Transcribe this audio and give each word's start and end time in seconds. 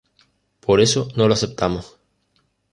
Por 0.61 0.81
eso 0.81 1.09
no 1.15 1.27
lo 1.27 1.35
aceptamos. 1.35 1.99